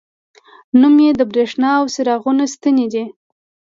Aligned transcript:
نوم 0.79 0.95
یې 1.05 1.11
د 1.15 1.21
بریښنا 1.29 1.69
او 1.79 1.85
څراغونو 1.95 2.43
ستنې 2.53 2.85
دي. 2.93 3.05